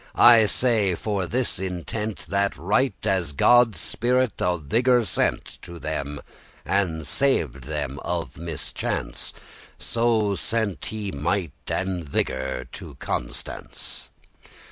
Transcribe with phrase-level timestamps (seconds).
[0.15, 6.19] I say for this intent That right as God spirit of vigour sent To them,
[6.65, 9.31] and saved them out of mischance,
[9.77, 14.09] So sent he might and vigour to Constance.